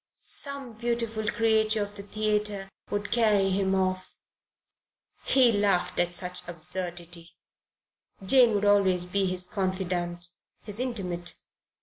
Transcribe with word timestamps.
Some 0.25 0.73
beautiful 0.73 1.27
creature 1.27 1.83
of 1.83 1.93
the 1.95 2.01
theatre 2.01 2.71
would 2.89 3.11
carry 3.11 3.51
him 3.51 3.75
off. 3.75 4.15
He 5.25 5.51
laughed 5.51 5.99
at 5.99 6.15
such 6.15 6.41
an 6.47 6.55
absurdity. 6.55 7.33
Jane 8.25 8.55
would 8.55 8.65
always 8.65 9.05
be 9.05 9.27
his 9.27 9.45
confidante, 9.45 10.25
his 10.63 10.79
intimate. 10.79 11.35